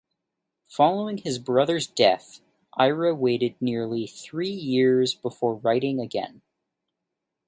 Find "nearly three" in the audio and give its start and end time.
3.61-4.49